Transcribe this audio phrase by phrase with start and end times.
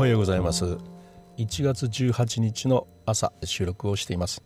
[0.00, 0.78] はようございます。
[1.36, 4.42] 1月18日の朝収録をしています。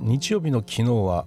[0.00, 1.26] 日曜日の昨日は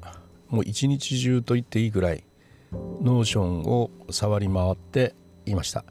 [0.50, 2.24] もう一日中と言っていいぐらい
[2.72, 5.14] Notion を触り回って
[5.46, 5.86] いました。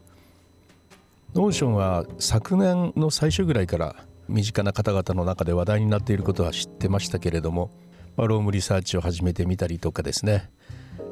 [1.37, 3.95] Notion は昨年の最初ぐらいから
[4.27, 7.71] 身近な方々の中で話題になっていることは知ってましたけれども、
[8.17, 10.51] まあ、 Roam Research を始めてみたりとかですね、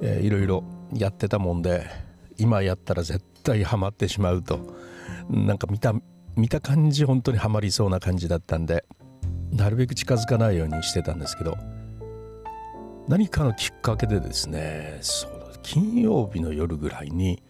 [0.03, 1.87] えー、いろいろやってたもんで
[2.39, 4.59] 今やったら絶対ハマってしまうと
[5.29, 5.95] なんか見た
[6.37, 8.85] 見た感じ本当にはまりそうな感じだったんで
[9.53, 11.57] なるべく近づかないようにしてたんですけど
[13.09, 17.43] 何かのきっかけでですねそう金曜日の夜ぐらいに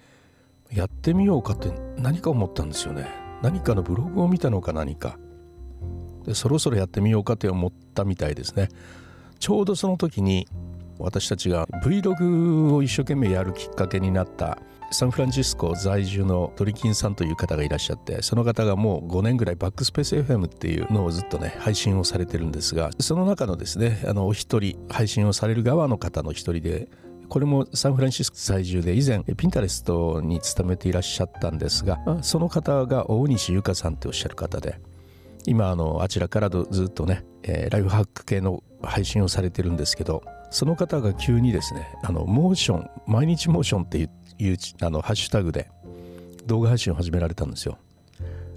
[0.73, 3.09] やってみようかって何か思ったんですよね。
[3.43, 5.19] 何かのブログを見たのか何か。
[6.25, 8.69] でそろそろやってみようかって思ったみたいですね。
[9.39, 10.47] ちょうどその時に
[10.99, 14.59] 私たちが Vlog を一生懸命やるきっかけになった
[14.93, 26.89] サンフランシスコ在住のドリキンさんという方がいらっしゃってその方がもう5年ぐらいバックスペース FM っていうのをずっとね配信をされてるんですがその中のですねあのお一人配信をされる側の方の一人で
[27.29, 34.81] これもサンフランシスコ在住で以前ピンタレストに勤めていらっしゃったんですがその方が大西由香さんっておっしゃる方で
[35.47, 44.11] 今あのあちらからずっとね、えー、ライフハック系の配信をされてるんですけどその方が急にですねあのモーション毎日モーションっていういう
[44.83, 45.71] あのハッシュタグで
[46.47, 47.79] 動画配信を始められたんですよ。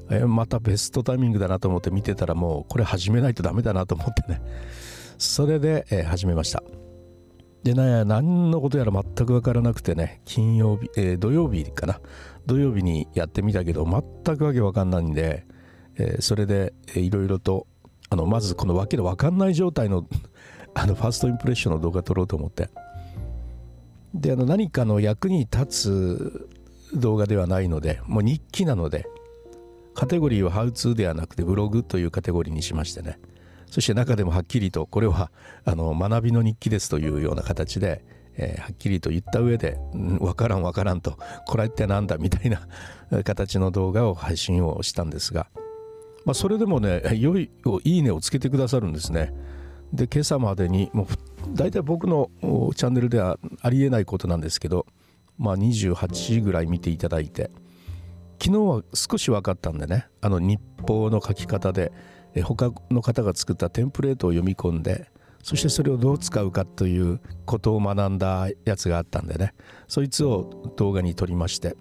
[0.09, 4.41] えまたベストタイミングだなと思って見てたらもうこれ始めないとダメだなと思ってね。
[5.17, 6.63] それで、え、始めました。
[7.63, 12.01] でね何のことやら全く分からなくてね金曜日、えー、土曜日かな。
[12.45, 15.45] 土曜日にやってみたけど全くわけわかんないんで、
[15.97, 17.67] えー、それでいろいろと
[18.09, 20.05] あのまずこのわけのわかんない状態の
[20.73, 22.69] あのファーストインプレッションの動画撮ろうと思って。
[24.13, 26.49] であの何かの役に立つ
[26.93, 29.07] 動画ではないのでもう日記なので
[29.95, 33.19] カテゴリーはハウツーではなくてブログというカテゴリーにしましてね
[33.67, 35.31] そして中でもはっきりとこれは
[35.65, 38.03] あの学びの日記ですというような形で、
[38.37, 42.67] えー、はっきりと言った上で「分からん分からん」と「これってなんだ」みたいな
[43.23, 45.47] 形の動画を配信をしたんですが、
[46.25, 47.49] まあ、それでもね良い
[47.83, 49.33] いいねをつけてくださるんですね。
[49.93, 51.07] で今朝までにもう
[51.55, 54.87] 大体僕のチャンネルではありえないことなんですけど、
[55.37, 57.51] まあ、28ぐらい見ていただいて
[58.41, 61.91] 昨日は少し分かったんでねあの日報の書き方で
[62.43, 65.11] 他の方が作ったテンプレートを読み込んで
[65.43, 69.53] そしてそれをどう使うかということを学んだやつがあったんでね
[69.87, 71.75] そいつを動画に撮りまして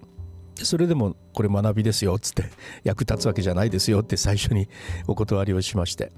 [0.55, 2.43] それでもこれ学びですよっつって
[2.83, 4.69] 役立つわけじゃないですよって最初に
[5.07, 6.11] お断りをしまして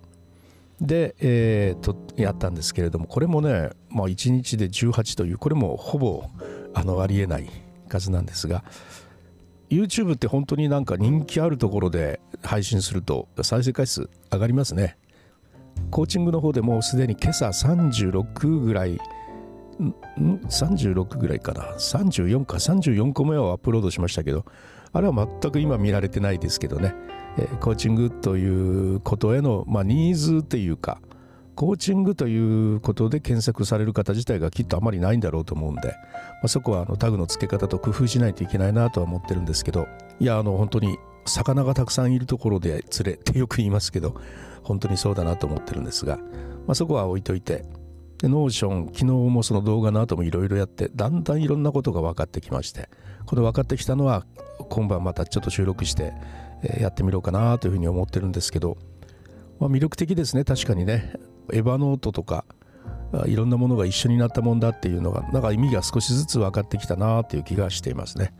[0.81, 6.25] で、えー、とやったんですけれどもこれもね、まあ、1日で18というこれもほぼ
[6.73, 7.49] あのありえない
[7.87, 8.63] 数なんですが
[9.69, 14.97] YouTube って本当になんか人気あるところで配信すると再生回数上がりますね。
[15.91, 18.99] コーチングの方でもうすでに今朝36ぐらいん
[20.47, 21.73] 36ぐらいかな。
[21.73, 22.57] 34か。
[22.57, 24.45] 34個目をアップロードしましたけど
[24.93, 26.93] あれは全く今見られてないですけどね。
[27.59, 30.99] コーチングということへの、まあ、ニーズっていうか
[31.55, 35.93] コーチングということで検索される方自体がきっとあまりないんだろうと思うんで、ま
[36.43, 39.87] あ、そこはあのタグの付け方と工夫しないといけないなとは思ってるんですけど
[40.19, 44.15] いやあの本当に魚がたくさんいるところで釣れってよく言いますけど
[44.63, 46.23] 本当にそうだなと思ってるんですが、ま
[46.71, 47.65] あ、そこは置いといて
[48.17, 52.89] で Notion 昨日もその動画の後もいろいろやってだんだんいろんなことが分かってきまして
[53.25, 54.25] この分かってきたのは
[54.69, 56.13] 今晩またちょっと収録して
[56.63, 58.77] やってみようかなというふうに思ってるんですけど、
[59.59, 60.43] まあ、魅力的ですね。
[60.43, 61.13] 確かにね。
[61.53, 62.45] Evernote とか
[63.27, 68.33] いろんなものが一緒になったもんだっていうのがなんか意味が少しずつ分かってきたなという気がしていますね。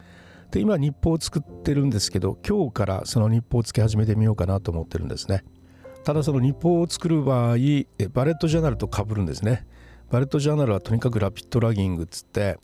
[0.51, 5.43] で今日報を作ってるんですけど今日からその日報をつけ始めてみようかなと思ってるんですね。
[6.03, 9.65] ただその日報を作る場合 Bullet Journal とかぶるんですね。
[10.11, 12.57] Bullet Journal はとにかく rapid logging っつって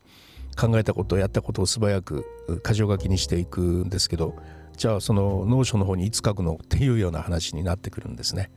[0.59, 2.25] 考えたことやったことを素早く
[2.63, 4.36] 箇条書きにしていくんですけど
[4.81, 8.50] じゃあその Notion の方にいつ書くのっていうような話になってくるんですね。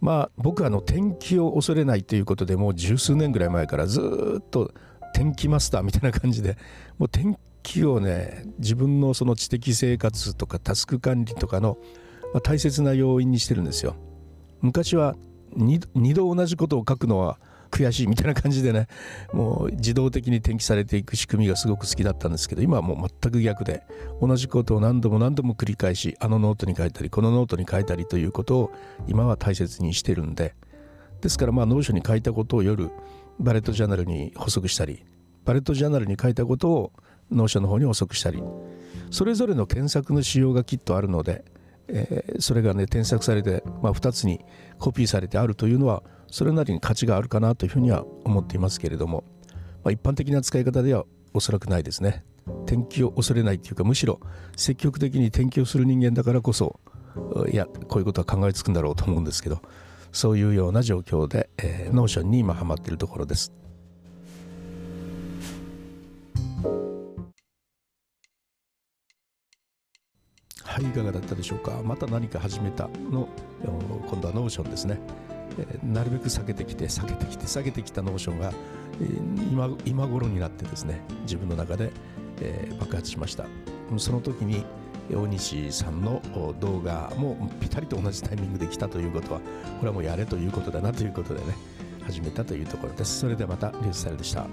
[0.00, 4.72] まあ僕はあの転記を恐れないということでもう十数年ぐらい前からずっと
[5.12, 6.56] 転記マスターみたいな感じで
[6.98, 11.78] もう転記をね自分のその知的生活とかタスク管理とかの、
[12.32, 13.96] ま大切な要因にしてるんですよ。
[14.60, 15.16] 昔は
[15.56, 18.88] 2度同じことを書くのは悔しいみたいな感じでね
[19.32, 23.82] もう自動的に転記されていく仕組みがすごく好きだったんですけど今はもう全く逆で
[24.20, 28.72] 同じことを何度も何度も繰り返しあのノートに書いたりこのノートに書いたりということを
[29.06, 30.54] 今は大切にしてるんで
[31.20, 32.90] ですからまあ Notion に書いたことを夜
[33.38, 35.04] Bullet Journal に補足したり
[35.44, 36.92] Bullet Journal に書いたことを
[37.30, 38.42] Notion の方に補足したり
[39.10, 41.44] それぞれの検索の仕様がきっとあるので
[41.92, 44.44] えー、それがね添削されて、まあ、2つに
[44.78, 49.24] コピーされてあるというのはそれなりに価値があるかなというふうには思っていますけれども、
[49.84, 51.04] まあ、一般的な使い方では
[51.34, 52.24] おそらくないですね。
[52.66, 54.20] 転記を恐れないというかむしろ
[54.56, 56.80] 積極的に転記をする人間だからこそ
[57.50, 59.60] いやこういうことは考えつくんだろうと思うんですけど
[60.12, 63.52] そういうような状況で、えー、 Notion に今ハマっているところです。
[70.80, 71.82] はいいかがだったでしょうか？
[71.84, 73.28] また何か始めたの？
[74.08, 74.98] 今度は Notion ですね、
[75.58, 78.50] え、なるべく避けてきて避けてきて避けてきた Notion が、
[79.50, 81.92] 今今頃になってですね自分の中で、
[82.40, 83.44] えー、爆発しました。
[83.98, 84.64] その時に
[85.12, 86.22] 大西さんの
[86.60, 89.44] 動画もぴたりと同じタイミングで来たということはこ
[89.82, 91.54] れはもうやれということだなということでね
[92.04, 93.20] 始めたというところです。
[93.20, 94.46] それではまたリュースタイルでした。